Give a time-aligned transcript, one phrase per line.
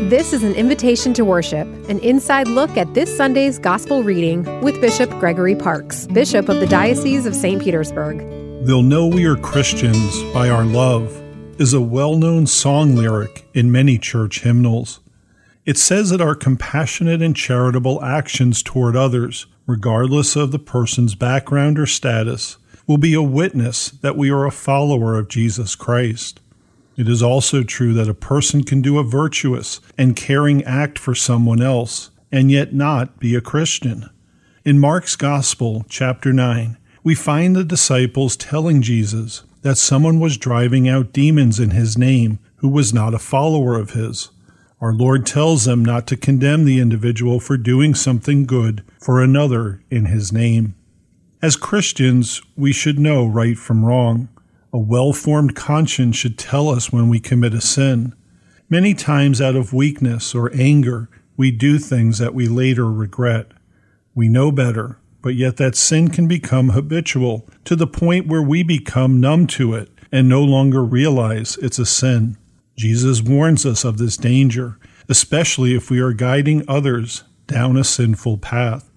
[0.00, 4.80] This is an invitation to worship, an inside look at this Sunday's gospel reading with
[4.80, 7.62] Bishop Gregory Parks, Bishop of the Diocese of St.
[7.62, 8.18] Petersburg.
[8.66, 11.22] They'll know we are Christians by our love
[11.60, 14.98] is a well known song lyric in many church hymnals.
[15.64, 21.78] It says that our compassionate and charitable actions toward others, regardless of the person's background
[21.78, 22.56] or status,
[22.88, 26.40] will be a witness that we are a follower of Jesus Christ.
[26.96, 31.14] It is also true that a person can do a virtuous and caring act for
[31.14, 34.08] someone else and yet not be a Christian.
[34.64, 40.88] In Mark's Gospel, chapter 9, we find the disciples telling Jesus that someone was driving
[40.88, 44.30] out demons in his name who was not a follower of his.
[44.80, 49.82] Our Lord tells them not to condemn the individual for doing something good for another
[49.90, 50.74] in his name.
[51.42, 54.28] As Christians, we should know right from wrong.
[54.74, 58.12] A well formed conscience should tell us when we commit a sin.
[58.68, 63.52] Many times, out of weakness or anger, we do things that we later regret.
[64.16, 68.64] We know better, but yet that sin can become habitual to the point where we
[68.64, 72.36] become numb to it and no longer realize it's a sin.
[72.76, 78.38] Jesus warns us of this danger, especially if we are guiding others down a sinful
[78.38, 78.90] path.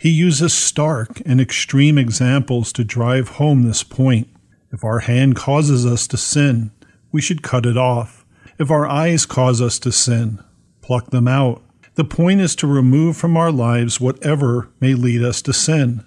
[0.00, 4.30] He uses stark and extreme examples to drive home this point.
[4.72, 6.70] If our hand causes us to sin,
[7.10, 8.26] we should cut it off.
[8.58, 10.42] If our eyes cause us to sin,
[10.82, 11.62] pluck them out.
[11.94, 16.04] The point is to remove from our lives whatever may lead us to sin.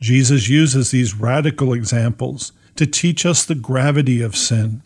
[0.00, 4.82] Jesus uses these radical examples to teach us the gravity of sin.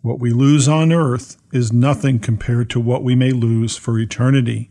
[0.00, 4.70] What we lose on earth is nothing compared to what we may lose for eternity.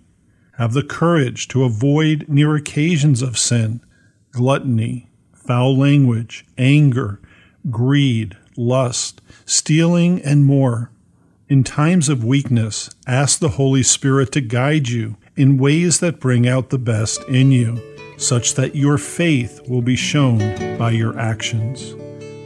[0.58, 3.82] Have the courage to avoid near occasions of sin,
[4.32, 7.22] gluttony, foul language, anger,
[7.70, 10.92] greed, lust, stealing, and more.
[11.48, 16.48] In times of weakness, ask the Holy Spirit to guide you in ways that bring
[16.48, 17.82] out the best in you,
[18.18, 20.38] such that your faith will be shown
[20.78, 21.96] by your actions.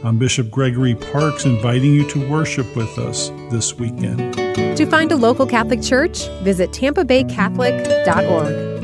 [0.04, 4.34] I'm Bishop Gregory Parks inviting you to worship with us this weekend.
[4.76, 8.75] To find a local Catholic church, visit tampabaycatholic.org.